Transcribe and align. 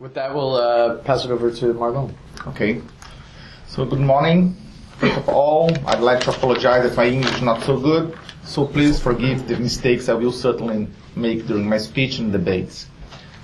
With 0.00 0.14
that, 0.14 0.34
we'll 0.34 0.54
uh, 0.54 0.96
pass 1.04 1.26
it 1.26 1.30
over 1.30 1.50
to 1.50 1.74
Marlon. 1.74 2.14
Okay. 2.46 2.80
So 3.66 3.84
good 3.84 4.00
morning. 4.00 4.56
First 4.96 5.18
of 5.18 5.28
all, 5.28 5.70
I'd 5.86 6.00
like 6.00 6.20
to 6.20 6.30
apologize 6.30 6.88
that 6.88 6.96
my 6.96 7.04
English 7.04 7.34
is 7.34 7.42
not 7.42 7.62
so 7.64 7.78
good, 7.78 8.16
so 8.42 8.66
please 8.66 8.98
forgive 8.98 9.46
the 9.46 9.58
mistakes 9.58 10.08
I 10.08 10.14
will 10.14 10.32
certainly 10.32 10.88
make 11.16 11.46
during 11.46 11.68
my 11.68 11.76
speech 11.76 12.18
and 12.18 12.32
debates. 12.32 12.86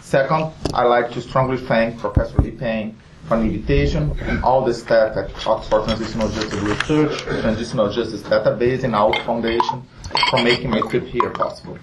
Second, 0.00 0.50
I'd 0.72 0.86
like 0.86 1.10
to 1.10 1.20
strongly 1.20 1.58
thank 1.58 1.98
Professor 1.98 2.38
Leigh 2.38 2.52
Payne 2.52 2.96
for 3.28 3.36
the 3.36 3.44
invitation 3.44 4.16
and 4.22 4.42
all 4.42 4.64
the 4.64 4.72
staff 4.72 5.14
at 5.18 5.46
Oxford 5.46 5.84
Transitional 5.84 6.30
Justice 6.30 6.60
Research, 6.60 7.18
Transitional 7.42 7.92
Justice 7.92 8.22
Database, 8.22 8.82
and 8.82 8.94
our 8.94 9.12
foundation 9.24 9.82
for 10.30 10.42
making 10.42 10.70
my 10.70 10.80
trip 10.88 11.04
here 11.04 11.28
possible. 11.28 11.78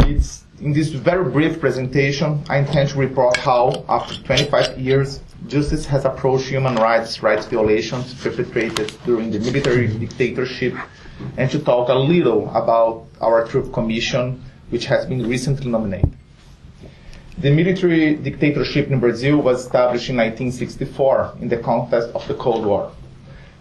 It's 0.00 0.42
in 0.62 0.72
this 0.72 0.90
very 0.90 1.28
brief 1.28 1.58
presentation, 1.58 2.40
I 2.48 2.58
intend 2.58 2.90
to 2.90 2.98
report 2.98 3.36
how, 3.36 3.84
after 3.88 4.14
25 4.22 4.78
years, 4.78 5.20
justice 5.48 5.84
has 5.86 6.04
approached 6.04 6.46
human 6.46 6.76
rights 6.76 7.20
rights 7.20 7.46
violations 7.46 8.14
perpetrated 8.14 8.92
during 9.04 9.32
the 9.32 9.40
military 9.40 9.88
dictatorship, 9.88 10.74
and 11.36 11.50
to 11.50 11.58
talk 11.58 11.88
a 11.88 11.94
little 11.94 12.48
about 12.50 13.06
our 13.20 13.44
Truth 13.48 13.72
Commission, 13.72 14.40
which 14.70 14.86
has 14.86 15.04
been 15.04 15.28
recently 15.28 15.68
nominated. 15.68 16.12
The 17.38 17.50
military 17.50 18.14
dictatorship 18.14 18.88
in 18.88 19.00
Brazil 19.00 19.38
was 19.38 19.64
established 19.64 20.10
in 20.10 20.16
1964 20.16 21.38
in 21.40 21.48
the 21.48 21.56
context 21.56 22.10
of 22.14 22.26
the 22.28 22.34
Cold 22.34 22.64
War. 22.64 22.92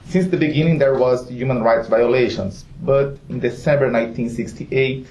Since 0.06 0.28
the 0.28 0.38
beginning, 0.38 0.78
there 0.78 1.00
was 1.00 1.28
human 1.30 1.64
rights 1.64 1.88
violations, 1.88 2.66
but 2.84 3.18
in 3.30 3.40
December 3.40 3.86
1968, 3.86 5.08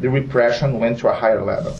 the 0.00 0.08
repression 0.08 0.80
went 0.80 0.98
to 1.00 1.08
a 1.08 1.14
higher 1.14 1.44
level. 1.44 1.78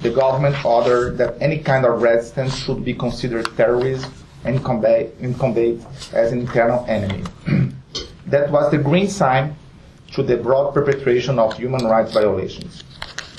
The 0.00 0.10
government 0.10 0.64
ordered 0.64 1.18
that 1.18 1.36
any 1.40 1.58
kind 1.58 1.84
of 1.84 2.00
resistance 2.00 2.56
should 2.56 2.84
be 2.84 2.94
considered 2.94 3.54
terrorism 3.56 4.12
and 4.44 4.64
conveyed, 4.64 5.12
and 5.20 5.34
as 6.12 6.32
an 6.32 6.40
internal 6.40 6.84
enemy. 6.88 7.24
that 8.26 8.50
was 8.50 8.70
the 8.70 8.78
green 8.78 9.08
sign 9.08 9.54
to 10.12 10.22
the 10.22 10.36
broad 10.36 10.72
perpetration 10.72 11.38
of 11.38 11.56
human 11.56 11.84
rights 11.84 12.12
violations. 12.12 12.82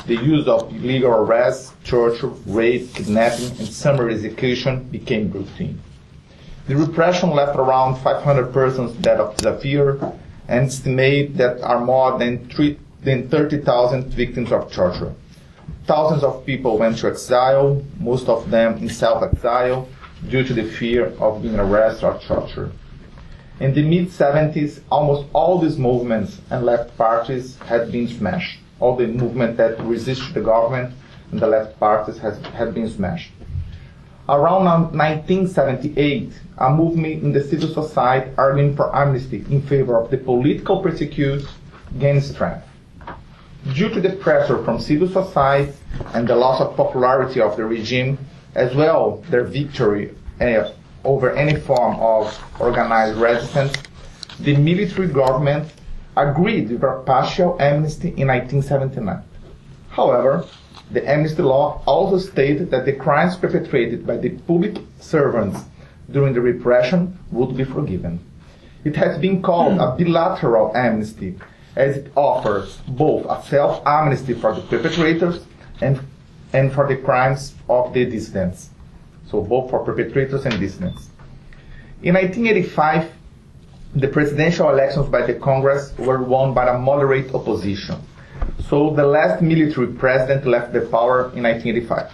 The 0.05 0.15
use 0.15 0.47
of 0.47 0.71
illegal 0.73 1.11
arrests, 1.11 1.73
torture, 1.83 2.27
rape, 2.45 2.93
kidnapping, 2.93 3.49
and 3.57 3.67
summary 3.67 4.15
execution 4.15 4.83
became 4.85 5.31
routine. 5.31 5.79
The 6.67 6.75
repression 6.75 7.31
left 7.31 7.57
around 7.57 7.95
500 7.97 8.53
persons 8.53 8.93
dead 8.97 9.19
or 9.19 9.33
disappeared, 9.35 10.01
and 10.47 10.67
estimate 10.67 11.37
that 11.37 11.61
are 11.61 11.83
more 11.83 12.17
than, 12.19 12.47
three, 12.49 12.77
than 13.03 13.29
30,000 13.29 14.05
victims 14.13 14.51
of 14.51 14.71
torture. 14.71 15.13
Thousands 15.85 16.23
of 16.23 16.45
people 16.45 16.77
went 16.77 16.97
to 16.99 17.07
exile, 17.07 17.83
most 17.99 18.29
of 18.29 18.49
them 18.49 18.77
in 18.77 18.89
self-exile, 18.89 19.87
due 20.29 20.43
to 20.43 20.53
the 20.53 20.63
fear 20.63 21.07
of 21.19 21.41
being 21.41 21.59
arrested 21.59 22.05
or 22.05 22.19
tortured. 22.19 22.71
In 23.59 23.73
the 23.73 23.83
mid-70s, 23.83 24.81
almost 24.91 25.27
all 25.33 25.59
these 25.59 25.77
movements 25.77 26.41
and 26.49 26.65
left 26.65 26.97
parties 26.97 27.57
had 27.59 27.91
been 27.91 28.07
smashed. 28.07 28.59
All 28.79 28.95
the 28.95 29.07
movement 29.07 29.57
that 29.57 29.79
resisted 29.81 30.33
the 30.33 30.41
government 30.41 30.93
and 31.31 31.39
the 31.39 31.47
left 31.47 31.79
parties 31.79 32.17
has, 32.19 32.39
had 32.53 32.73
been 32.73 32.89
smashed. 32.89 33.31
Around 34.29 34.65
1978, 34.95 36.31
a 36.57 36.69
movement 36.69 37.23
in 37.23 37.33
the 37.33 37.43
civil 37.43 37.69
society 37.69 38.31
arguing 38.37 38.75
for 38.75 38.95
amnesty 38.95 39.43
in 39.49 39.61
favor 39.61 39.99
of 39.99 40.09
the 40.09 40.17
political 40.17 40.81
persecuted 40.81 41.47
gained 41.99 42.23
strength. 42.23 42.65
Due 43.63 43.89
to 43.89 44.01
the 44.01 44.09
pressure 44.09 44.63
from 44.63 44.79
civil 44.79 45.07
society 45.07 45.71
and 46.13 46.27
the 46.27 46.35
loss 46.35 46.59
of 46.59 46.75
popularity 46.75 47.39
of 47.39 47.55
the 47.57 47.63
regime, 47.63 48.17
as 48.55 48.73
well 48.75 49.23
their 49.29 49.43
victory 49.43 50.15
uh, 50.39 50.71
over 51.03 51.31
any 51.33 51.59
form 51.59 51.95
of 51.99 52.35
organized 52.59 53.19
resistance, 53.19 53.71
the 54.39 54.55
military 54.57 55.07
government 55.07 55.71
agreed 56.17 56.71
with 56.71 56.83
a 56.83 57.03
partial 57.05 57.55
amnesty 57.61 58.09
in 58.17 58.27
1979. 58.27 59.21
However, 59.89 60.43
the 60.89 61.07
amnesty 61.07 61.43
law 61.43 61.83
also 61.85 62.17
stated 62.17 62.71
that 62.71 62.85
the 62.85 62.93
crimes 62.93 63.35
perpetrated 63.35 64.07
by 64.07 64.17
the 64.17 64.29
public 64.29 64.77
servants 64.99 65.61
during 66.11 66.33
the 66.33 66.41
repression 66.41 67.17
would 67.31 67.55
be 67.55 67.63
forgiven. 67.63 68.19
It 68.83 68.95
has 68.95 69.19
been 69.19 69.43
called 69.43 69.79
a 69.79 69.95
bilateral 69.95 70.75
amnesty 70.75 71.37
as 71.75 71.97
it 71.97 72.11
offers 72.15 72.77
both 72.87 73.25
a 73.25 73.41
self-amnesty 73.47 74.33
for 74.33 74.53
the 74.53 74.61
perpetrators 74.61 75.45
and, 75.81 75.99
and 76.53 76.73
for 76.73 76.87
the 76.87 76.97
crimes 76.97 77.53
of 77.69 77.93
the 77.93 78.05
dissidents. 78.05 78.69
So 79.29 79.41
both 79.41 79.69
for 79.69 79.83
perpetrators 79.85 80.45
and 80.45 80.59
dissidents. 80.59 81.09
In 82.03 82.15
1985, 82.15 83.11
the 83.95 84.07
presidential 84.07 84.69
elections 84.69 85.07
by 85.07 85.25
the 85.25 85.35
Congress 85.35 85.93
were 85.97 86.21
won 86.21 86.53
by 86.53 86.67
a 86.67 86.77
moderate 86.77 87.33
opposition. 87.33 88.01
So 88.67 88.89
the 88.89 89.05
last 89.05 89.41
military 89.41 89.87
president 89.87 90.45
left 90.45 90.73
the 90.73 90.81
power 90.81 91.31
in 91.35 91.43
1985. 91.43 92.11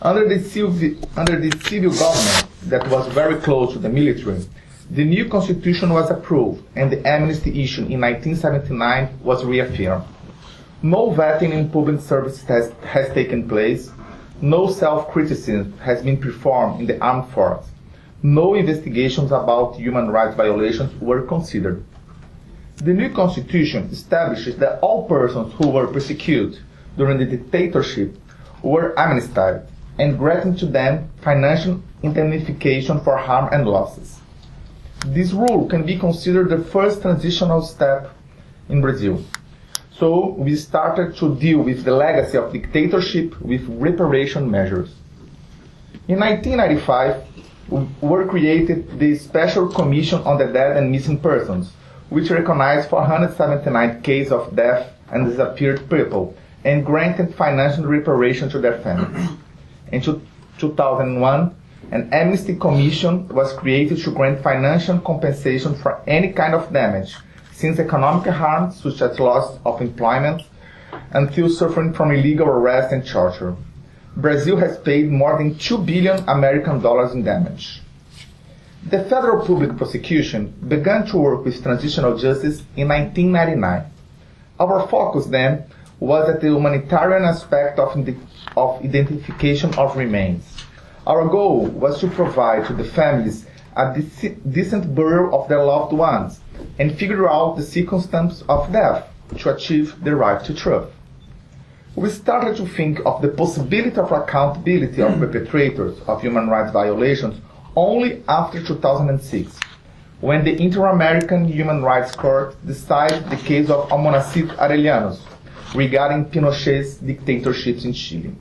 Under 0.00 0.28
the, 0.28 0.40
civil, 0.40 0.72
under 1.16 1.38
the 1.40 1.50
civil 1.66 1.90
government 1.90 2.46
that 2.64 2.88
was 2.88 3.08
very 3.12 3.40
close 3.40 3.72
to 3.72 3.78
the 3.78 3.88
military, 3.88 4.44
the 4.90 5.04
new 5.04 5.28
constitution 5.28 5.90
was 5.90 6.10
approved 6.10 6.62
and 6.74 6.90
the 6.90 7.06
amnesty 7.06 7.62
issued 7.62 7.90
in 7.90 8.00
1979 8.00 9.20
was 9.22 9.44
reaffirmed. 9.44 10.04
No 10.82 11.10
vetting 11.10 11.52
in 11.52 11.68
public 11.68 12.00
services 12.00 12.42
has, 12.44 12.72
has 12.84 13.12
taken 13.12 13.46
place. 13.46 13.90
No 14.40 14.70
self-criticism 14.70 15.76
has 15.78 16.02
been 16.02 16.16
performed 16.16 16.80
in 16.80 16.86
the 16.86 16.98
armed 17.02 17.30
force. 17.32 17.66
No 18.22 18.54
investigations 18.54 19.30
about 19.30 19.76
human 19.76 20.08
rights 20.10 20.36
violations 20.36 20.98
were 21.02 21.22
considered. 21.22 21.84
The 22.76 22.94
new 22.94 23.10
constitution 23.10 23.90
establishes 23.92 24.56
that 24.56 24.78
all 24.80 25.06
persons 25.06 25.52
who 25.54 25.68
were 25.68 25.88
persecuted 25.88 26.60
during 26.96 27.18
the 27.18 27.26
dictatorship 27.26 28.16
were 28.62 28.98
amnestied 28.98 29.62
and 29.98 30.18
granted 30.18 30.58
to 30.58 30.66
them 30.66 31.10
financial 31.20 31.82
indemnification 32.02 33.00
for 33.00 33.18
harm 33.18 33.52
and 33.52 33.68
losses. 33.68 34.20
This 35.06 35.32
rule 35.32 35.66
can 35.68 35.84
be 35.84 35.98
considered 35.98 36.50
the 36.50 36.64
first 36.64 37.02
transitional 37.02 37.62
step 37.62 38.12
in 38.68 38.80
Brazil. 38.80 39.22
So 39.92 40.30
we 40.30 40.54
started 40.56 41.16
to 41.16 41.34
deal 41.36 41.60
with 41.60 41.84
the 41.84 41.92
legacy 41.92 42.36
of 42.36 42.52
dictatorship 42.52 43.40
with 43.40 43.64
reparation 43.68 44.50
measures. 44.50 44.94
In 46.06 46.20
1995, 46.20 47.24
were 48.00 48.26
created 48.26 48.98
the 48.98 49.16
Special 49.16 49.68
Commission 49.68 50.20
on 50.22 50.38
the 50.38 50.46
Dead 50.46 50.76
and 50.76 50.90
Missing 50.90 51.20
Persons, 51.20 51.72
which 52.08 52.30
recognized 52.30 52.88
479 52.88 54.02
cases 54.02 54.32
of 54.32 54.56
death 54.56 54.92
and 55.10 55.28
disappeared 55.28 55.88
people 55.90 56.34
and 56.64 56.84
granted 56.84 57.34
financial 57.34 57.84
reparation 57.84 58.48
to 58.50 58.58
their 58.58 58.78
families. 58.78 59.28
In 59.92 60.00
2001, 60.00 61.54
an 61.90 62.12
amnesty 62.12 62.54
commission 62.54 63.26
was 63.28 63.52
created 63.54 63.98
to 63.98 64.10
grant 64.10 64.42
financial 64.42 64.98
compensation 64.98 65.74
for 65.74 66.02
any 66.06 66.32
kind 66.32 66.54
of 66.54 66.72
damage, 66.72 67.16
since 67.52 67.78
economic 67.78 68.26
harm, 68.26 68.70
such 68.72 69.00
as 69.00 69.18
loss 69.18 69.58
of 69.64 69.80
employment, 69.80 70.42
until 71.12 71.48
suffering 71.48 71.92
from 71.92 72.10
illegal 72.10 72.46
arrest 72.46 72.92
and 72.92 73.06
torture. 73.06 73.56
Brazil 74.16 74.56
has 74.56 74.78
paid 74.78 75.10
more 75.10 75.38
than 75.38 75.56
2 75.56 75.78
billion 75.78 76.28
American 76.28 76.80
dollars 76.80 77.12
in 77.12 77.22
damage. 77.22 77.80
The 78.84 79.04
federal 79.04 79.46
public 79.46 79.76
prosecution 79.76 80.54
began 80.66 81.06
to 81.06 81.18
work 81.18 81.44
with 81.44 81.62
transitional 81.62 82.18
justice 82.18 82.62
in 82.76 82.88
1999. 82.88 83.84
Our 84.60 84.88
focus 84.88 85.26
then 85.26 85.64
was 86.00 86.28
at 86.28 86.40
the 86.40 86.48
humanitarian 86.48 87.24
aspect 87.24 87.78
of, 87.78 87.96
of 88.56 88.84
identification 88.84 89.74
of 89.74 89.96
remains. 89.96 90.57
Our 91.08 91.26
goal 91.26 91.68
was 91.68 92.00
to 92.00 92.08
provide 92.08 92.66
to 92.66 92.74
the 92.74 92.84
families 92.84 93.46
a 93.74 93.98
decent 94.50 94.94
burial 94.94 95.34
of 95.34 95.48
their 95.48 95.64
loved 95.64 95.94
ones 95.94 96.40
and 96.78 96.98
figure 96.98 97.26
out 97.26 97.56
the 97.56 97.62
circumstances 97.62 98.44
of 98.46 98.70
death 98.70 99.08
to 99.38 99.54
achieve 99.54 100.04
the 100.04 100.14
right 100.14 100.44
to 100.44 100.52
truth. 100.52 100.90
We 101.96 102.10
started 102.10 102.58
to 102.58 102.66
think 102.66 103.00
of 103.06 103.22
the 103.22 103.28
possibility 103.28 103.96
of 103.96 104.12
accountability 104.12 105.00
of 105.00 105.18
perpetrators 105.18 105.98
of 106.06 106.20
human 106.20 106.50
rights 106.50 106.72
violations 106.72 107.40
only 107.74 108.22
after 108.28 108.62
2006, 108.62 109.58
when 110.20 110.44
the 110.44 110.60
Inter-American 110.60 111.46
Human 111.46 111.82
Rights 111.82 112.14
Court 112.14 112.54
decided 112.66 113.30
the 113.30 113.36
case 113.36 113.70
of 113.70 113.88
Almonacid 113.88 114.54
Arellano's 114.58 115.22
regarding 115.74 116.26
Pinochet's 116.26 116.96
dictatorships 116.98 117.86
in 117.86 117.94
Chile. 117.94 118.34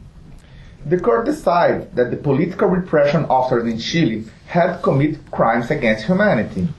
The 0.85 0.99
court 0.99 1.25
decided 1.25 1.95
that 1.95 2.11
the 2.11 2.17
political 2.17 2.67
repression 2.67 3.25
officers 3.25 3.71
in 3.71 3.79
Chile 3.79 4.25
had 4.47 4.81
committed 4.81 5.31
crimes 5.31 5.69
against 5.69 6.05
humanity, 6.05 6.69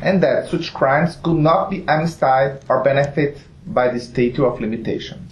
and 0.00 0.22
that 0.22 0.48
such 0.48 0.74
crimes 0.74 1.16
could 1.22 1.38
not 1.38 1.70
be 1.70 1.84
amnestied 1.86 2.60
or 2.68 2.82
benefit 2.82 3.38
by 3.66 3.88
the 3.88 4.00
statute 4.00 4.44
of 4.44 4.60
limitation. 4.60 5.28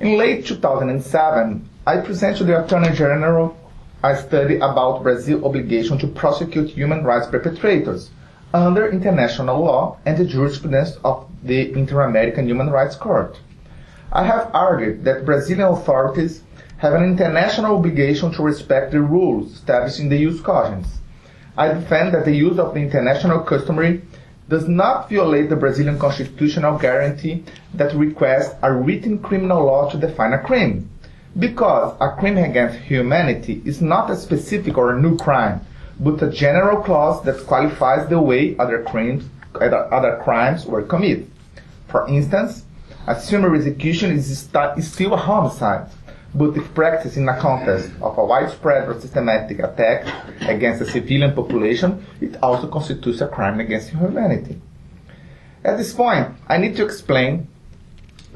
In 0.00 0.16
late 0.16 0.46
2007, 0.46 1.68
I 1.86 1.96
presented 1.96 2.38
to 2.38 2.44
the 2.44 2.64
Attorney 2.64 2.94
General 2.94 3.56
a 4.04 4.16
study 4.16 4.56
about 4.56 5.02
Brazil's 5.02 5.42
obligation 5.42 5.98
to 5.98 6.06
prosecute 6.06 6.70
human 6.70 7.02
rights 7.02 7.26
perpetrators 7.26 8.10
under 8.54 8.88
international 8.88 9.60
law 9.60 9.98
and 10.06 10.16
the 10.16 10.24
jurisprudence 10.24 10.96
of 11.04 11.26
the 11.42 11.72
Inter-American 11.72 12.46
Human 12.46 12.70
Rights 12.70 12.94
Court. 12.94 13.40
I 14.12 14.24
have 14.24 14.50
argued 14.54 15.04
that 15.04 15.26
Brazilian 15.26 15.68
authorities 15.68 16.42
have 16.78 16.94
an 16.94 17.04
international 17.04 17.76
obligation 17.76 18.32
to 18.32 18.42
respect 18.42 18.92
the 18.92 19.00
rules 19.00 19.52
established 19.52 19.98
in 19.98 20.08
the 20.08 20.24
jus 20.24 20.40
cogens. 20.40 20.86
I 21.56 21.68
defend 21.68 22.14
that 22.14 22.24
the 22.24 22.34
use 22.34 22.58
of 22.58 22.74
the 22.74 22.80
international 22.80 23.40
customary 23.40 24.02
does 24.48 24.68
not 24.68 25.10
violate 25.10 25.50
the 25.50 25.56
Brazilian 25.56 25.98
constitutional 25.98 26.78
guarantee 26.78 27.44
that 27.74 27.94
requests 27.94 28.54
a 28.62 28.72
written 28.72 29.18
criminal 29.18 29.64
law 29.64 29.90
to 29.90 29.98
define 29.98 30.32
a 30.32 30.38
crime. 30.38 30.88
Because 31.38 31.96
a 32.00 32.12
crime 32.12 32.38
against 32.38 32.78
humanity 32.78 33.60
is 33.64 33.82
not 33.82 34.10
a 34.10 34.16
specific 34.16 34.78
or 34.78 34.92
a 34.92 35.00
new 35.00 35.18
crime, 35.18 35.60
but 35.98 36.22
a 36.22 36.30
general 36.30 36.80
clause 36.82 37.22
that 37.24 37.44
qualifies 37.46 38.08
the 38.08 38.20
way 38.20 38.56
other 38.56 38.82
crimes, 38.84 39.24
other 39.60 40.20
crimes 40.22 40.64
were 40.64 40.82
committed. 40.82 41.28
For 41.88 42.08
instance, 42.08 42.64
a 43.08 43.20
summary 43.20 43.58
execution 43.58 44.12
is, 44.12 44.30
is 44.30 44.92
still 44.92 45.14
a 45.14 45.16
homicide, 45.16 45.90
but 46.34 46.56
if 46.56 46.74
practiced 46.74 47.16
in 47.16 47.28
a 47.28 47.38
context 47.38 47.90
of 48.02 48.18
a 48.18 48.24
widespread 48.24 48.88
or 48.88 49.00
systematic 49.00 49.58
attack 49.60 50.06
against 50.42 50.82
a 50.82 50.86
civilian 50.86 51.32
population, 51.34 52.04
it 52.20 52.36
also 52.42 52.68
constitutes 52.68 53.20
a 53.20 53.28
crime 53.28 53.60
against 53.60 53.90
humanity. 53.90 54.60
At 55.64 55.78
this 55.78 55.92
point, 55.92 56.28
I 56.46 56.58
need 56.58 56.76
to 56.76 56.84
explain 56.84 57.48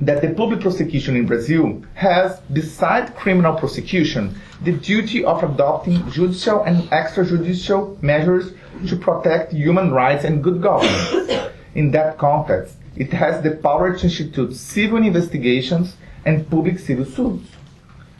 that 0.00 0.22
the 0.22 0.30
public 0.30 0.60
prosecution 0.60 1.16
in 1.16 1.26
Brazil 1.26 1.82
has, 1.94 2.40
besides 2.52 3.12
criminal 3.14 3.54
prosecution, 3.54 4.34
the 4.62 4.72
duty 4.72 5.24
of 5.24 5.44
adopting 5.44 6.10
judicial 6.10 6.62
and 6.62 6.82
extrajudicial 6.90 8.02
measures 8.02 8.52
to 8.88 8.96
protect 8.96 9.52
human 9.52 9.92
rights 9.92 10.24
and 10.24 10.42
good 10.42 10.62
governance. 10.62 11.50
In 11.74 11.90
that 11.92 12.18
context, 12.18 12.76
it 12.96 13.12
has 13.12 13.42
the 13.42 13.52
power 13.52 13.96
to 13.96 14.04
institute 14.04 14.54
civil 14.56 14.98
investigations 14.98 15.96
and 16.24 16.48
public 16.50 16.78
civil 16.78 17.04
suits. 17.04 17.48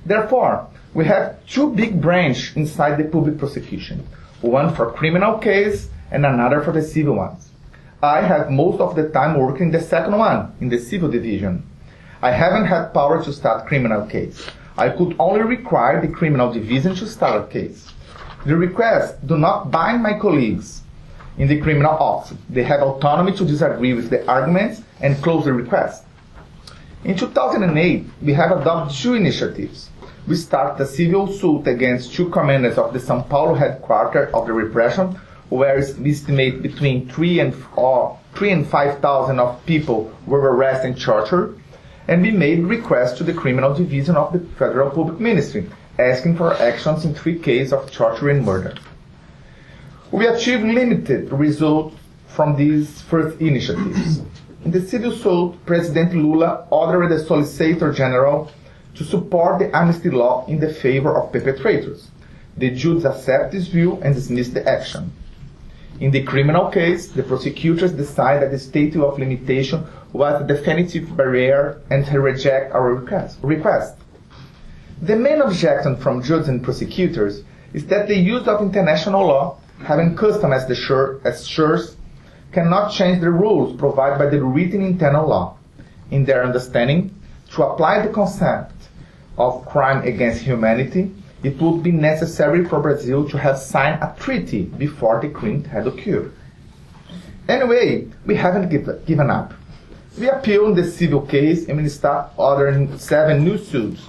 Therefore, 0.05 0.69
we 0.95 1.05
have 1.07 1.45
two 1.47 1.71
big 1.71 2.01
branches 2.01 2.57
inside 2.57 2.97
the 2.97 3.05
public 3.05 3.39
prosecution, 3.39 4.07
one 4.41 4.75
for 4.75 4.93
criminal 4.93 5.39
case 5.39 5.89
and 6.11 6.27
another 6.27 6.61
for 6.61 6.73
the 6.73 6.83
civil 6.83 7.15
ones. 7.15 7.51
I 8.03 8.21
have 8.21 8.51
most 8.51 8.81
of 8.81 8.97
the 8.97 9.09
time 9.11 9.39
working 9.39 9.71
the 9.71 9.81
second 9.81 10.19
one, 10.19 10.55
in 10.61 10.69
the 10.69 10.79
civil 10.79 11.09
division. 11.09 11.63
I 12.21 12.33
haven't 12.33 12.67
had 12.67 12.93
power 12.93 13.23
to 13.23 13.33
start 13.33 13.67
criminal 13.67 14.07
case. 14.07 14.45
I 14.77 14.89
could 14.89 15.15
only 15.19 15.43
require 15.43 16.01
the 16.01 16.13
criminal 16.13 16.53
division 16.53 16.95
to 16.97 17.07
start 17.07 17.45
a 17.45 17.47
case. 17.47 17.89
The 18.45 18.57
requests 18.57 19.21
do 19.25 19.39
not 19.39 19.71
bind 19.71 20.03
my 20.03 20.19
colleagues 20.19 20.83
in 21.39 21.47
the 21.47 21.61
criminal 21.61 21.93
office. 21.93 22.37
They 22.51 22.65
have 22.65 22.83
autonomy 22.83 23.37
to 23.37 23.45
disagree 23.45 23.95
with 23.95 24.11
the 24.11 24.27
arguments 24.29 24.83
and 25.01 25.23
close 25.23 25.45
the 25.45 25.53
request. 25.53 26.05
In 27.05 27.17
2008, 27.17 28.05
we 28.21 28.33
have 28.33 28.51
adopted 28.51 28.97
two 28.97 29.15
initiatives. 29.15 29.91
We 30.25 30.37
start 30.37 30.81
a 30.81 30.87
civil 30.87 31.27
suit 31.27 31.67
against 31.67 32.15
two 32.15 32.31
commanders 32.31 32.79
of 32.79 32.93
the 32.93 33.01
São 33.01 33.29
Paulo 33.29 33.55
headquarters 33.55 34.33
of 34.33 34.47
the 34.47 34.53
repression, 34.53 35.19
where 35.49 35.85
we 35.99 36.13
estimate 36.13 36.63
between 36.63 37.09
three 37.09 37.41
and 37.41 37.53
uh, 37.77 38.15
three 38.35 38.53
and 38.53 38.65
five 38.65 39.01
thousand 39.01 39.41
of 39.41 39.67
people 39.67 40.13
were 40.27 40.39
arrested 40.55 40.93
and 40.93 41.01
tortured, 41.01 41.59
and 42.07 42.23
we 42.23 42.31
made 42.31 42.61
requests 42.61 43.19
to 43.19 43.25
the 43.25 43.35
criminal 43.35 43.75
division 43.75 44.15
of 44.15 44.33
the 44.33 44.39
Federal 44.57 44.91
Public 44.91 45.19
Ministry, 45.19 45.69
asking 45.99 46.37
for 46.37 46.55
actions 46.55 47.05
in 47.05 47.15
three 47.15 47.39
cases 47.41 47.73
of 47.73 47.91
torture 47.91 48.31
and 48.31 48.45
murder. 48.45 48.75
We 50.13 50.29
achieved 50.29 50.63
limited 50.63 51.33
results 51.33 51.97
from 52.29 52.57
these 52.57 53.03
first 53.03 53.41
initiatives. 53.41 54.23
In 54.65 54.71
the 54.71 54.81
civil 54.81 55.11
suit, 55.11 55.57
President 55.67 56.15
Lula 56.15 56.65
ordered 56.71 57.09
the 57.09 57.19
Solicitor 57.19 57.93
General 57.93 58.53
to 58.95 59.05
support 59.05 59.59
the 59.59 59.75
amnesty 59.75 60.11
law 60.11 60.45
in 60.47 60.61
the 60.61 60.73
favor 60.73 61.17
of 61.17 61.33
perpetrators. 61.33 62.11
The 62.57 62.71
judge 62.71 63.05
accepted 63.05 63.53
this 63.53 63.69
view 63.69 63.99
and 64.03 64.15
dismissed 64.15 64.55
the 64.55 64.69
action. 64.69 65.13
In 66.01 66.11
the 66.11 66.23
criminal 66.23 66.71
case, 66.71 67.09
the 67.09 67.23
prosecutors 67.23 67.93
decided 67.93 68.43
that 68.43 68.51
the 68.51 68.59
statute 68.59 69.03
of 69.03 69.19
limitation 69.19 69.87
was 70.13 70.43
a 70.43 70.47
definitive 70.47 71.17
barrier 71.17 71.81
and 71.91 72.07
reject 72.13 72.75
our 72.75 72.95
request. 73.43 73.97
The 75.01 75.17
main 75.17 75.41
objection 75.41 75.97
from 75.97 76.23
judges 76.23 76.49
and 76.49 76.63
prosecutors 76.63 77.43
is 77.73 77.87
that 77.87 78.09
the 78.09 78.17
use 78.17 78.47
of 78.47 78.61
international 78.61 79.27
law, 79.27 79.59
having 79.85 80.17
custom 80.17 80.53
as 80.53 80.67
the 80.67 80.75
sure, 80.75 81.21
as 81.25 81.47
source, 81.47 81.97
cannot 82.53 82.93
change 82.93 83.21
the 83.21 83.31
rules 83.31 83.77
provided 83.79 84.19
by 84.19 84.27
the 84.27 84.43
written 84.43 84.83
internal 84.83 85.27
law. 85.27 85.57
In 86.11 86.25
their 86.25 86.45
understanding, 86.45 87.15
to 87.53 87.65
apply 87.65 88.07
the 88.07 88.13
concept 88.13 88.72
of 89.39 89.67
crime 89.67 90.03
against 90.07 90.43
humanity, 90.43 91.11
it 91.43 91.61
would 91.61 91.83
be 91.83 91.91
necessary 91.91 92.65
for 92.65 92.81
Brazil 92.81 93.29
to 93.29 93.39
have 93.39 93.59
signed 93.59 94.03
a 94.03 94.15
treaty 94.19 94.63
before 94.63 95.21
the 95.21 95.29
crime 95.29 95.65
had 95.65 95.87
occurred. 95.87 96.33
Anyway, 97.49 98.09
we 98.25 98.37
haven't 98.37 98.69
give, 98.69 99.05
given 99.07 99.31
up. 99.31 99.53
We 100.19 100.29
appeal 100.29 100.67
in 100.67 100.75
the 100.75 100.85
civil 100.85 101.23
case 101.23 101.69
and 101.69 101.83
we 101.83 101.89
start 101.89 102.31
ordering 102.37 102.97
seven 102.99 103.45
new 103.45 103.59
suits. 103.59 104.03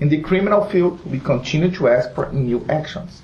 In 0.00 0.08
the 0.08 0.20
criminal 0.20 0.64
field, 0.66 1.04
we 1.10 1.20
continue 1.20 1.70
to 1.70 1.88
ask 1.88 2.14
for 2.14 2.30
new 2.32 2.64
actions. 2.68 3.22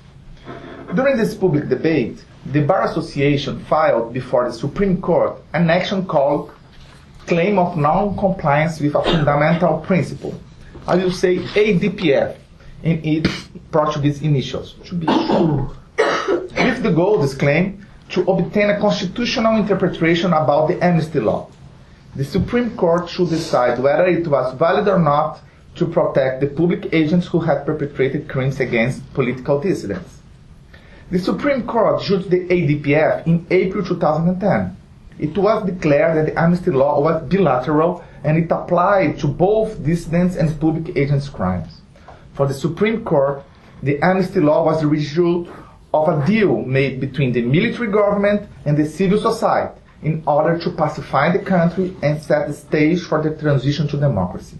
During 0.95 1.17
this 1.17 1.35
public 1.35 1.69
debate, 1.69 2.23
the 2.45 2.61
Bar 2.61 2.85
Association 2.85 3.59
filed 3.65 4.13
before 4.13 4.47
the 4.47 4.53
Supreme 4.53 4.99
Court 5.01 5.39
an 5.53 5.69
action 5.69 6.05
called 6.05 6.51
Claim 7.27 7.59
of 7.59 7.77
Non-Compliance 7.77 8.79
with 8.79 8.95
a 8.95 9.03
Fundamental 9.03 9.79
Principle. 9.79 10.33
I 10.87 10.95
will 10.95 11.11
say 11.11 11.37
ADPF 11.37 12.37
in 12.83 13.01
its 13.03 13.49
Portuguese 13.71 14.21
initials, 14.21 14.73
to 14.85 14.95
be 14.95 15.05
sure. 15.05 15.75
with 15.97 16.83
the 16.83 16.91
goal, 16.91 17.19
this 17.21 17.35
claim, 17.35 17.85
to 18.09 18.23
obtain 18.23 18.69
a 18.69 18.79
constitutional 18.79 19.57
interpretation 19.57 20.33
about 20.33 20.67
the 20.67 20.83
amnesty 20.83 21.19
law. 21.19 21.49
The 22.15 22.25
Supreme 22.25 22.75
Court 22.75 23.09
should 23.09 23.29
decide 23.29 23.79
whether 23.79 24.07
it 24.07 24.27
was 24.27 24.53
valid 24.55 24.87
or 24.87 24.99
not 24.99 25.39
to 25.75 25.85
protect 25.85 26.41
the 26.41 26.47
public 26.47 26.93
agents 26.93 27.27
who 27.27 27.39
had 27.39 27.65
perpetrated 27.65 28.27
crimes 28.27 28.59
against 28.59 29.13
political 29.13 29.61
dissidents. 29.61 30.17
The 31.11 31.19
Supreme 31.19 31.63
Court 31.67 32.01
judged 32.01 32.29
the 32.29 32.47
ADPF 32.47 33.27
in 33.27 33.45
April 33.49 33.85
2010. 33.85 34.77
It 35.19 35.37
was 35.37 35.63
declared 35.65 36.17
that 36.17 36.25
the 36.25 36.39
amnesty 36.39 36.71
law 36.71 36.99
was 36.99 37.21
bilateral 37.29 38.03
and 38.23 38.37
it 38.37 38.51
applied 38.51 39.19
to 39.19 39.27
both 39.27 39.83
dissidents 39.83 40.35
and 40.35 40.59
public 40.59 40.95
agents' 40.95 41.29
crimes. 41.29 41.81
For 42.33 42.47
the 42.47 42.53
Supreme 42.53 43.03
Court, 43.03 43.43
the 43.83 43.99
amnesty 44.01 44.39
law 44.39 44.63
was 44.63 44.81
the 44.81 44.87
result 44.87 45.47
of 45.93 46.07
a 46.07 46.25
deal 46.25 46.61
made 46.61 47.01
between 47.01 47.31
the 47.31 47.41
military 47.41 47.91
government 47.91 48.47
and 48.65 48.77
the 48.77 48.85
civil 48.85 49.19
society 49.19 49.79
in 50.03 50.23
order 50.25 50.57
to 50.59 50.71
pacify 50.71 51.31
the 51.35 51.43
country 51.43 51.95
and 52.01 52.21
set 52.21 52.47
the 52.47 52.53
stage 52.53 53.01
for 53.01 53.21
the 53.21 53.35
transition 53.35 53.87
to 53.87 53.97
democracy. 53.97 54.57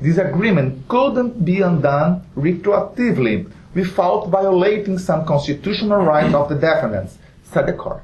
This 0.00 0.18
agreement 0.18 0.88
couldn't 0.88 1.44
be 1.44 1.62
undone 1.62 2.26
retroactively 2.36 3.50
without 3.74 4.28
violating 4.28 4.98
some 4.98 5.24
constitutional 5.24 6.02
right 6.02 6.34
of 6.34 6.48
the 6.48 6.54
defendants, 6.54 7.18
said 7.44 7.66
the 7.66 7.72
court. 7.72 8.02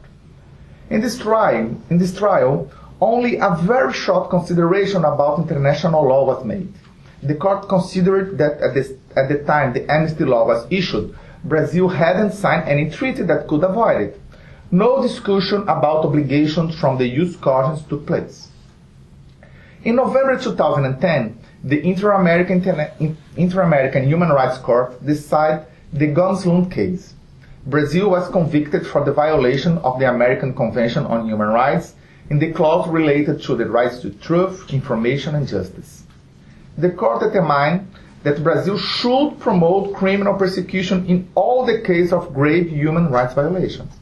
In 0.89 1.01
this 1.01 1.19
trial, 1.19 1.75
in 1.91 1.99
this 1.99 2.17
trial, 2.17 2.71
only 3.03 3.37
a 3.39 3.57
very 3.63 3.93
short 3.93 4.31
consideration 4.31 5.05
about 5.05 5.41
international 5.41 6.07
law 6.07 6.25
was 6.25 6.45
made. 6.45 6.73
The 7.21 7.35
court 7.35 7.69
considered 7.69 8.39
that 8.39 8.61
at, 8.61 8.75
this, 8.75 8.93
at 9.17 9.29
the 9.29 9.39
time 9.43 9.73
the 9.73 9.91
amnesty 9.91 10.25
law 10.25 10.47
was 10.47 10.67
issued, 10.71 11.15
Brazil 11.43 11.89
hadn't 11.89 12.33
signed 12.33 12.69
any 12.69 12.91
treaty 12.91 13.25
that 13.25 13.49
could 13.49 13.65
avoid 13.65 14.01
it. 14.03 14.21
No 14.71 15.03
discussion 15.03 15.63
about 15.63 16.05
obligations 16.05 16.79
from 16.79 16.97
the 16.97 17.09
jus 17.09 17.37
cogens 17.37 17.87
took 17.89 18.07
place. 18.07 18.49
In 19.83 19.97
November 19.97 20.39
2010, 20.39 21.39
the 21.65 21.85
Inter-American, 21.85 23.17
Inter-American 23.37 24.07
Human 24.07 24.29
Rights 24.29 24.59
Court 24.59 25.05
decided 25.05 25.67
the 25.93 26.07
Gonzalez 26.07 26.73
case. 26.73 27.15
Brazil 27.67 28.11
was 28.11 28.29
convicted 28.31 28.87
for 28.87 29.05
the 29.05 29.13
violation 29.13 29.79
of 29.79 29.99
the 29.99 30.09
American 30.09 30.55
Convention 30.55 31.05
on 31.07 31.27
Human 31.27 31.49
Rights 31.49 31.95
in 32.31 32.39
the 32.39 32.53
clause 32.53 32.89
related 32.89 33.43
to 33.43 33.57
the 33.57 33.67
rights 33.67 34.01
to 34.01 34.11
truth, 34.11 34.73
information, 34.73 35.35
and 35.35 35.47
justice. 35.47 36.05
The 36.79 36.91
court 36.91 37.21
determined 37.21 37.89
that 38.23 38.43
Brazil 38.43 38.79
should 38.79 39.39
promote 39.41 39.95
criminal 39.95 40.35
persecution 40.35 41.07
in 41.07 41.29
all 41.35 41.67
the 41.67 41.81
cases 41.81 42.13
of 42.13 42.33
grave 42.33 42.71
human 42.71 43.11
rights 43.11 43.35
violations. 43.35 43.93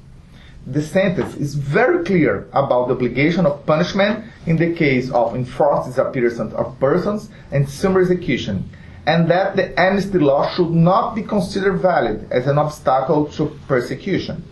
The 0.67 0.83
sentence 0.83 1.35
is 1.37 1.55
very 1.55 2.05
clear 2.05 2.47
about 2.53 2.89
the 2.89 2.95
obligation 2.95 3.47
of 3.47 3.65
punishment 3.65 4.25
in 4.47 4.57
the 4.57 4.75
case 4.75 5.11
of 5.11 5.35
enforced 5.35 5.89
disappearance 5.89 6.39
of 6.39 6.79
persons 6.79 7.31
and 7.51 7.69
summary 7.69 8.03
execution, 8.05 8.69
and 9.07 9.31
that 9.31 9.57
the 9.57 9.79
amnesty 9.81 10.19
law 10.19 10.49
should 10.51 10.71
not 10.71 11.15
be 11.15 11.23
considered 11.23 11.79
valid 11.79 12.31
as 12.31 12.47
an 12.47 12.59
obstacle 12.59 13.27
to 13.33 13.59
persecution. 13.67 14.45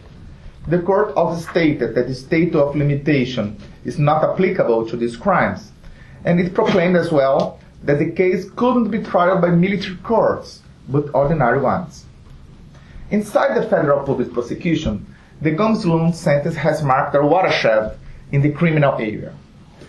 The 0.69 0.81
court 0.81 1.15
also 1.17 1.41
stated 1.41 1.95
that 1.95 2.09
the 2.09 2.15
state 2.15 2.55
of 2.55 2.77
limitation 2.77 3.57
is 3.87 3.99
not 3.99 4.23
applicable 4.23 4.87
to 4.89 4.97
these 4.99 5.17
crimes, 5.17 5.73
and 6.27 6.39
it 6.39 6.53
proclaimed 6.53 6.95
as 6.95 7.11
well 7.11 7.59
that 7.85 7.99
the 7.99 8.11
case 8.11 8.51
couldn't 8.55 8.91
be 8.91 9.03
tried 9.03 9.41
by 9.41 9.49
military 9.49 9.97
courts, 9.97 10.61
but 10.87 11.09
ordinary 11.15 11.59
ones. 11.59 12.05
Inside 13.11 13.57
the 13.57 13.67
federal 13.67 14.05
public 14.05 14.31
prosecution, 14.31 15.07
the 15.41 15.53
Gomes 15.53 15.87
Lund 15.87 16.15
sentence 16.15 16.57
has 16.57 16.83
marked 16.83 17.15
a 17.15 17.23
watershed 17.23 17.97
in 18.31 18.43
the 18.43 18.53
criminal 18.53 18.93
area. 18.95 19.33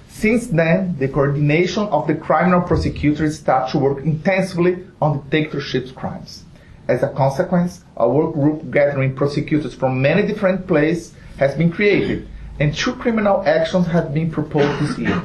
Since 0.07 0.47
then, 0.47 0.95
the 0.97 1.09
coordination 1.09 1.87
of 1.87 2.07
the 2.07 2.15
criminal 2.15 2.61
prosecutors 2.61 3.39
started 3.39 3.71
to 3.73 3.79
work 3.79 4.05
intensively 4.05 4.77
on 5.01 5.27
dictatorship 5.29 5.93
crimes. 5.93 6.45
As 6.89 7.03
a 7.03 7.09
consequence, 7.09 7.83
a 7.97 8.09
work 8.09 8.33
group 8.33 8.71
gathering 8.71 9.15
prosecutors 9.15 9.75
from 9.75 10.01
many 10.01 10.25
different 10.25 10.65
places 10.65 11.13
has 11.37 11.53
been 11.53 11.71
created, 11.71 12.27
and 12.59 12.73
two 12.73 12.95
criminal 12.95 13.43
actions 13.45 13.85
have 13.85 14.11
been 14.11 14.31
proposed 14.31 14.81
this 14.81 14.97
year. 14.97 15.21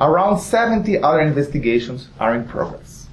Around 0.00 0.38
70 0.38 0.98
other 1.02 1.20
investigations 1.20 2.10
are 2.20 2.36
in 2.36 2.46
progress. 2.46 3.08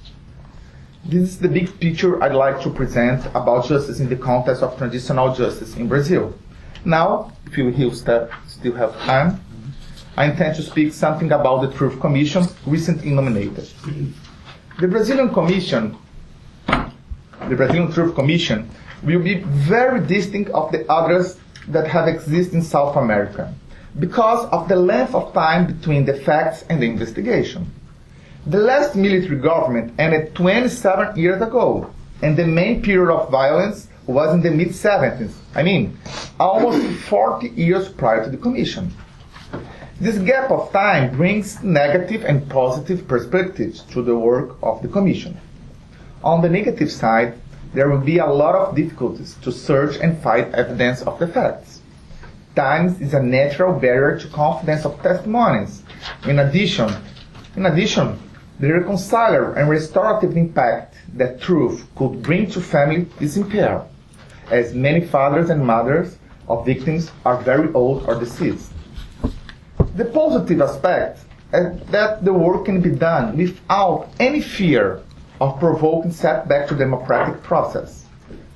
This 1.04 1.22
is 1.22 1.38
the 1.40 1.48
big 1.48 1.80
picture 1.80 2.22
I'd 2.22 2.36
like 2.36 2.62
to 2.62 2.70
present 2.70 3.26
about 3.34 3.66
justice 3.66 3.98
in 3.98 4.08
the 4.08 4.16
context 4.16 4.62
of 4.62 4.78
transitional 4.78 5.34
justice 5.34 5.74
in 5.76 5.88
Brazil. 5.88 6.38
Now, 6.84 7.32
if 7.46 7.58
you 7.58 7.92
still 7.92 8.74
have 8.74 8.96
time, 9.00 9.40
I 10.16 10.26
intend 10.26 10.54
to 10.54 10.62
speak 10.62 10.92
something 10.92 11.32
about 11.32 11.62
the 11.62 11.76
Truth 11.76 11.98
Commission 11.98 12.44
recently 12.64 13.10
nominated. 13.10 13.68
The 14.78 14.86
Brazilian 14.86 15.34
Commission, 15.34 15.96
the 17.48 17.56
Brazilian 17.56 17.92
Truth 17.92 18.14
Commission, 18.14 18.68
will 19.02 19.22
be 19.22 19.42
very 19.44 20.06
distinct 20.06 20.50
of 20.50 20.72
the 20.72 20.90
others 20.90 21.38
that 21.68 21.86
have 21.86 22.08
existed 22.08 22.54
in 22.54 22.62
South 22.62 22.96
America 22.96 23.52
because 23.98 24.46
of 24.46 24.68
the 24.68 24.76
length 24.76 25.14
of 25.14 25.32
time 25.32 25.66
between 25.66 26.04
the 26.04 26.14
facts 26.14 26.64
and 26.68 26.80
the 26.80 26.86
investigation. 26.86 27.70
The 28.46 28.58
last 28.58 28.94
military 28.94 29.38
government 29.38 29.94
ended 29.98 30.34
27 30.34 31.16
years 31.16 31.42
ago, 31.42 31.92
and 32.22 32.36
the 32.36 32.46
main 32.46 32.82
period 32.82 33.12
of 33.12 33.30
violence 33.30 33.88
was 34.06 34.32
in 34.32 34.40
the 34.40 34.50
mid 34.50 34.68
70s. 34.68 35.32
I 35.54 35.62
mean, 35.62 35.98
almost 36.40 36.86
40 37.08 37.48
years 37.50 37.88
prior 37.88 38.24
to 38.24 38.30
the 38.30 38.36
commission. 38.36 38.92
This 40.00 40.18
gap 40.18 40.50
of 40.50 40.72
time 40.72 41.16
brings 41.16 41.62
negative 41.62 42.24
and 42.24 42.48
positive 42.48 43.08
perspectives 43.08 43.82
to 43.92 44.00
the 44.00 44.16
work 44.16 44.56
of 44.62 44.80
the 44.80 44.88
commission. 44.88 45.36
On 46.24 46.42
the 46.42 46.48
negative 46.48 46.90
side, 46.90 47.34
there 47.74 47.88
will 47.88 48.00
be 48.00 48.18
a 48.18 48.26
lot 48.26 48.54
of 48.54 48.74
difficulties 48.74 49.36
to 49.42 49.52
search 49.52 49.96
and 49.96 50.18
find 50.18 50.52
evidence 50.54 51.02
of 51.02 51.18
the 51.18 51.28
facts. 51.28 51.80
Time 52.56 52.96
is 53.00 53.14
a 53.14 53.22
natural 53.22 53.78
barrier 53.78 54.18
to 54.18 54.26
confidence 54.28 54.84
of 54.84 55.00
testimonies. 55.02 55.82
In 56.26 56.40
addition, 56.40 56.90
in 57.54 57.66
addition, 57.66 58.18
the 58.58 58.66
reconciliatory 58.66 59.56
and 59.56 59.70
restorative 59.70 60.36
impact 60.36 60.96
that 61.14 61.40
truth 61.40 61.86
could 61.94 62.22
bring 62.22 62.50
to 62.50 62.60
family 62.60 63.06
is 63.20 63.36
impaired, 63.36 63.82
as 64.50 64.74
many 64.74 65.00
fathers 65.00 65.50
and 65.50 65.64
mothers 65.64 66.18
of 66.48 66.66
victims 66.66 67.12
are 67.24 67.40
very 67.42 67.72
old 67.74 68.08
or 68.08 68.18
deceased. 68.18 68.72
The 69.94 70.06
positive 70.06 70.60
aspect 70.60 71.20
is 71.52 71.80
that 71.90 72.24
the 72.24 72.32
work 72.32 72.64
can 72.64 72.80
be 72.80 72.90
done 72.90 73.36
without 73.36 74.08
any 74.18 74.40
fear 74.40 75.02
of 75.40 75.58
provoking 75.58 76.12
setback 76.12 76.68
to 76.68 76.74
democratic 76.74 77.42
process. 77.42 78.04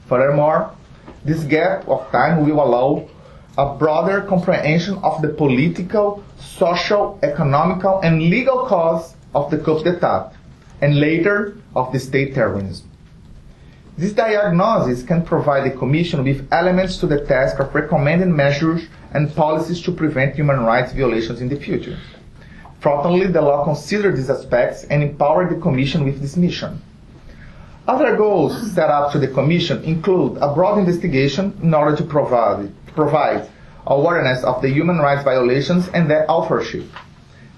Furthermore, 0.07 0.75
this 1.25 1.45
gap 1.45 1.89
of 1.89 2.11
time 2.11 2.45
will 2.45 2.63
allow 2.63 3.09
a 3.59 3.75
broader 3.77 4.23
comprehension 4.23 4.99
of 5.03 5.23
the 5.23 5.29
political, 5.29 6.25
social, 6.39 7.19
economical, 7.23 8.01
and 8.01 8.23
legal 8.23 8.67
cause 8.67 9.15
of 9.35 9.51
the 9.51 9.59
coup 9.59 9.83
d'etat, 9.83 10.33
and 10.81 10.99
later 10.99 11.57
of 11.77 11.93
the 11.93 12.01
state 12.01 12.35
terrorism. 12.35 12.89
This 13.97 14.15
diagnosis 14.15 15.03
can 15.03 15.23
provide 15.23 15.71
the 15.71 15.77
Commission 15.77 16.25
with 16.25 16.49
elements 16.51 16.97
to 16.99 17.07
the 17.07 17.25
task 17.27 17.59
of 17.61 17.75
recommending 17.75 18.35
measures 18.35 18.83
and 19.13 19.35
policies 19.37 19.83
to 19.83 19.93
prevent 19.93 20.35
human 20.35 20.61
rights 20.61 20.93
violations 20.93 21.43
in 21.43 21.49
the 21.49 21.57
future. 21.57 21.99
Fortunately, 22.83 23.29
the 23.29 23.41
law 23.41 23.63
considers 23.63 24.17
these 24.17 24.29
aspects 24.29 24.83
and 24.91 25.05
empowered 25.05 25.51
the 25.51 25.61
Commission 25.61 26.03
with 26.05 26.21
this 26.21 26.37
mission. 26.37 26.83
Other 27.87 28.17
goals 28.17 28.73
set 28.73 28.91
up 28.91 29.13
to 29.13 29.21
the 29.21 29.29
Commission 29.29 29.85
include 29.85 30.39
a 30.39 30.53
broad 30.53 30.79
investigation 30.79 31.57
in 31.63 31.73
order 31.75 31.97
to 31.97 32.03
provide, 32.03 32.73
provide 32.97 33.49
awareness 33.87 34.43
of 34.43 34.63
the 34.63 34.69
human 34.69 34.99
rights 34.99 35.23
violations 35.23 35.89
and 35.95 36.11
their 36.11 36.29
authorship, 36.29 36.85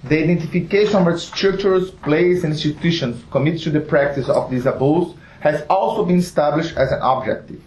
the 0.03 0.23
identification 0.23 1.07
of 1.07 1.19
structures, 1.19 1.89
places, 1.89 2.43
and 2.43 2.53
institutions 2.53 3.23
committed 3.31 3.61
to 3.61 3.71
the 3.71 3.81
practice 3.81 4.29
of 4.29 4.51
these 4.51 4.67
abuses 4.67 5.15
has 5.39 5.65
also 5.71 6.05
been 6.05 6.19
established 6.19 6.77
as 6.77 6.91
an 6.91 6.99
objective. 7.01 7.61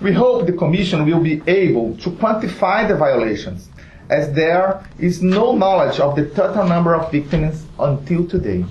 We 0.00 0.14
hope 0.14 0.46
the 0.46 0.54
Commission 0.54 1.04
will 1.04 1.20
be 1.20 1.42
able 1.46 1.98
to 1.98 2.10
quantify 2.10 2.88
the 2.88 2.96
violations, 2.96 3.68
as 4.12 4.32
there 4.34 4.84
is 4.98 5.22
no 5.22 5.56
knowledge 5.56 5.98
of 5.98 6.14
the 6.14 6.26
total 6.30 6.66
number 6.66 6.94
of 6.94 7.10
victims 7.10 7.64
until 7.78 8.28
today. 8.28 8.64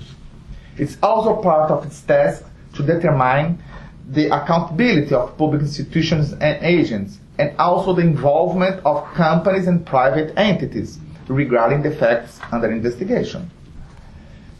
It's 0.78 0.96
also 1.02 1.42
part 1.42 1.70
of 1.70 1.84
its 1.84 2.00
task 2.00 2.44
to 2.74 2.82
determine 2.82 3.62
the 4.08 4.26
accountability 4.26 5.14
of 5.14 5.36
public 5.36 5.62
institutions 5.62 6.32
and 6.32 6.62
agents, 6.64 7.18
and 7.38 7.56
also 7.58 7.92
the 7.92 8.02
involvement 8.02 8.80
of 8.84 9.04
companies 9.14 9.66
and 9.66 9.84
private 9.84 10.32
entities 10.36 10.98
regarding 11.28 11.82
the 11.82 11.90
facts 11.90 12.40
under 12.52 12.70
investigation. 12.70 13.50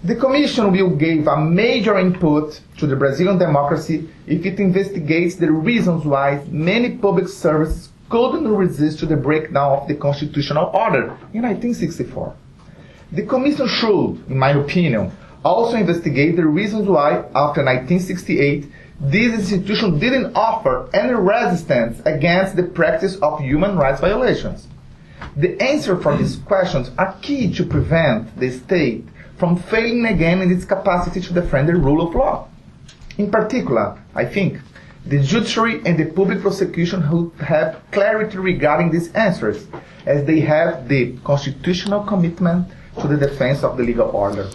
The 0.05 0.17
Commission 0.17 0.73
will 0.73 0.91
give 0.91 1.29
a 1.29 1.37
major 1.41 1.97
input 1.97 2.61
to 2.79 2.89
the 2.89 2.97
Brazilian 2.97 3.39
democracy 3.39 4.09
if 4.27 4.45
it 4.45 4.59
investigates 4.59 5.37
the 5.37 5.53
reasons 5.53 6.05
why 6.05 6.45
many 6.51 6.97
public 6.97 7.29
services 7.29 7.92
couldn't 8.13 8.47
resist 8.47 8.99
to 8.99 9.07
the 9.07 9.17
breakdown 9.17 9.79
of 9.79 9.89
the 9.89 9.95
constitutional 9.95 10.67
order 10.75 11.05
in 11.33 11.41
1964. 11.41 12.37
The 13.11 13.25
Commission 13.25 13.67
should, 13.67 14.23
in 14.29 14.39
my 14.39 14.51
opinion, 14.51 15.11
also 15.43 15.79
investigate 15.79 16.37
the 16.37 16.45
reasons 16.45 16.87
why, 16.87 17.25
after 17.35 17.65
1968, 17.65 18.71
this 19.01 19.33
institution 19.33 19.99
didn't 19.99 20.37
offer 20.37 20.91
any 20.93 21.15
resistance 21.15 22.03
against 22.05 22.55
the 22.55 22.65
practice 22.65 23.17
of 23.17 23.41
human 23.41 23.77
rights 23.77 24.03
violations. 24.03 24.69
The 25.35 25.59
answer 25.63 25.97
for 25.97 26.15
these 26.15 26.37
questions 26.37 26.91
are 26.99 27.17
key 27.23 27.51
to 27.55 27.65
prevent 27.65 28.39
the 28.39 28.51
state 28.51 29.07
from 29.39 29.57
failing 29.57 30.05
again 30.05 30.43
in 30.43 30.53
its 30.53 30.67
capacity 30.67 31.23
to 31.23 31.33
defend 31.33 31.71
the 31.71 31.77
rule 31.77 32.07
of 32.07 32.15
law. 32.15 32.49
In 33.17 33.31
particular, 33.31 33.99
I 34.15 34.27
think, 34.27 34.61
the 35.07 35.21
judiciary 35.21 35.83
and 35.85 35.99
the 35.99 36.07
public 36.07 36.41
prosecution 36.41 37.03
have 37.41 37.83
clarity 37.91 38.39
regarding 38.39 38.91
these 38.91 39.13
answers, 39.13 39.67
as 40.07 40.25
they 40.25 40.41
have 40.41 40.89
the 40.89 41.17
constitutional 41.25 42.05
commitment 42.05 42.69
to 43.01 43.09
the 43.09 43.17
defense 43.17 43.65
of 43.65 43.77
the 43.77 43.83
legal 43.83 44.09
order. 44.11 44.49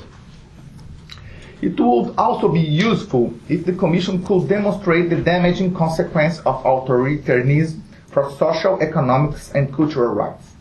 It 1.62 1.80
would 1.80 2.14
also 2.18 2.50
be 2.50 2.62
useful 2.62 3.34
if 3.50 3.66
the 3.66 3.74
Commission 3.74 4.24
could 4.24 4.48
demonstrate 4.48 5.10
the 5.10 5.16
damaging 5.16 5.74
consequence 5.74 6.40
of 6.40 6.64
authoritarianism 6.64 7.82
for 8.08 8.32
social, 8.38 8.80
economic, 8.80 9.36
and 9.56 9.74
cultural 9.74 10.14
rights. 10.14 10.54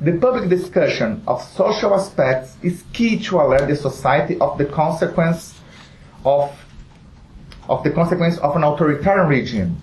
The 0.00 0.12
public 0.12 0.48
discussion 0.48 1.22
of 1.26 1.42
social 1.42 1.92
aspects 1.92 2.56
is 2.62 2.84
key 2.92 3.18
to 3.24 3.40
alert 3.40 3.66
the 3.66 3.74
society 3.74 4.38
of 4.38 4.56
the 4.56 4.66
consequence 4.66 5.58
of, 6.24 6.56
of 7.68 7.84
the 7.84 7.90
consequence 7.90 8.38
of 8.38 8.56
an 8.56 8.64
authoritarian 8.64 9.28
regime. 9.28 9.76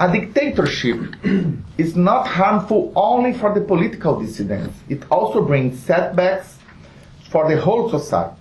A 0.00 0.10
dictatorship 0.10 1.14
is 1.78 1.96
not 1.96 2.26
harmful 2.26 2.92
only 2.96 3.32
for 3.32 3.52
the 3.54 3.60
political 3.60 4.20
dissidents. 4.20 4.78
It 4.88 5.02
also 5.10 5.44
brings 5.44 5.78
setbacks 5.80 6.58
for 7.30 7.48
the 7.48 7.60
whole 7.60 7.90
society. 7.90 8.36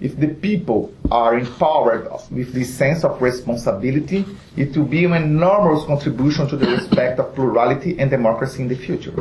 If 0.00 0.18
the 0.18 0.28
people 0.28 0.94
are 1.10 1.36
empowered 1.36 2.08
with 2.30 2.52
this 2.52 2.72
sense 2.72 3.02
of 3.04 3.20
responsibility, 3.20 4.24
it 4.56 4.76
will 4.76 4.84
be 4.84 5.04
an 5.04 5.14
enormous 5.14 5.84
contribution 5.84 6.48
to 6.48 6.56
the 6.56 6.68
respect 6.68 7.18
of 7.18 7.34
plurality 7.34 7.98
and 7.98 8.08
democracy 8.08 8.62
in 8.62 8.68
the 8.68 8.76
future. 8.76 9.12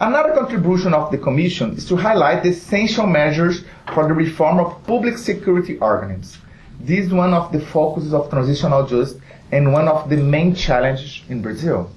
Another 0.00 0.32
contribution 0.32 0.94
of 0.94 1.10
the 1.10 1.18
Commission 1.18 1.74
is 1.74 1.86
to 1.88 1.96
highlight 1.96 2.42
the 2.42 2.48
essential 2.48 3.06
measures 3.06 3.64
for 3.92 4.08
the 4.08 4.14
reform 4.14 4.58
of 4.58 4.82
public 4.86 5.18
security 5.18 5.76
organs. 5.78 6.38
This 6.82 7.06
is 7.06 7.12
one 7.12 7.34
of 7.34 7.52
the 7.52 7.60
focuses 7.60 8.14
of 8.14 8.30
transitional 8.30 8.86
justice 8.86 9.20
and 9.52 9.70
one 9.72 9.86
of 9.86 10.08
the 10.08 10.16
main 10.16 10.54
challenges 10.54 11.22
in 11.28 11.42
Brazil. 11.42 11.90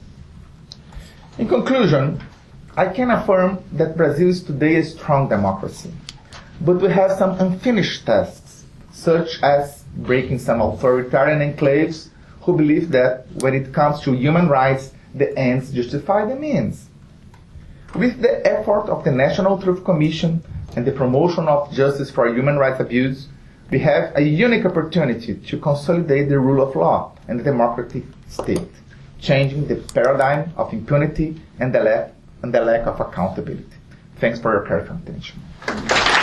In 1.37 1.47
conclusion, 1.47 2.21
I 2.75 2.87
can 2.87 3.09
affirm 3.09 3.59
that 3.71 3.95
Brazil 3.95 4.27
is 4.27 4.43
today 4.43 4.75
a 4.75 4.83
strong 4.83 5.29
democracy, 5.29 5.93
but 6.59 6.81
we 6.81 6.89
have 6.89 7.13
some 7.13 7.39
unfinished 7.39 8.05
tasks, 8.05 8.65
such 8.91 9.41
as 9.41 9.83
breaking 9.95 10.39
some 10.39 10.59
authoritarian 10.59 11.39
enclaves 11.39 12.09
who 12.41 12.57
believe 12.57 12.91
that 12.91 13.25
when 13.39 13.53
it 13.53 13.73
comes 13.73 14.01
to 14.01 14.11
human 14.11 14.49
rights, 14.49 14.91
the 15.15 15.37
ends 15.39 15.71
justify 15.71 16.25
the 16.25 16.35
means. 16.35 16.89
With 17.95 18.21
the 18.21 18.45
effort 18.45 18.89
of 18.89 19.05
the 19.05 19.11
National 19.11 19.61
Truth 19.61 19.85
Commission 19.85 20.43
and 20.75 20.85
the 20.85 20.91
promotion 20.91 21.47
of 21.47 21.71
justice 21.71 22.11
for 22.11 22.27
human 22.27 22.57
rights 22.57 22.81
abuse, 22.81 23.27
we 23.73 23.79
have 23.79 24.15
a 24.15 24.21
unique 24.21 24.65
opportunity 24.65 25.33
to 25.33 25.57
consolidate 25.57 26.29
the 26.29 26.37
rule 26.37 26.61
of 26.61 26.75
law 26.75 27.11
and 27.27 27.39
the 27.39 27.43
democratic 27.43 28.03
state, 28.29 28.69
changing 29.19 29.67
the 29.67 29.77
paradigm 29.95 30.53
of 30.57 30.71
impunity 30.71 31.41
and 31.59 31.73
the 31.73 31.79
lack, 31.79 32.13
and 32.43 32.53
the 32.53 32.61
lack 32.61 32.85
of 32.85 32.99
accountability. 33.01 33.65
Thanks 34.17 34.39
for 34.39 34.53
your 34.53 34.67
careful 34.67 34.97
attention. 34.97 36.22